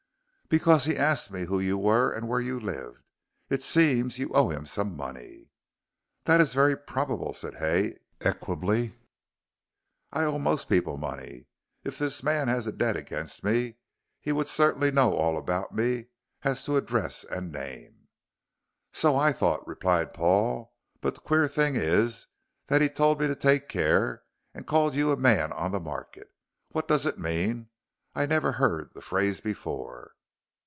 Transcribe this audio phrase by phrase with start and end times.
[0.53, 3.09] "Because he asked me who you were and where you lived.
[3.49, 5.49] It seems you owe him some money."
[6.25, 8.93] "That is very probable," said Hay, equably.
[10.11, 11.45] "I owe most people money, and
[11.85, 13.77] if this man has a debt against me
[14.19, 16.07] he would certainly know all about me
[16.43, 18.09] as to address and name."
[18.91, 22.27] "So I thought," replied Paul, "but the queer thing is
[22.67, 24.23] that he told me to take care,
[24.53, 26.29] and called you a man on the market.
[26.71, 27.69] What does it mean?
[28.13, 30.11] I never heard the phrase before."